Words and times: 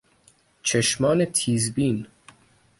چشمان 0.63 1.25
تیزبین 1.25 2.07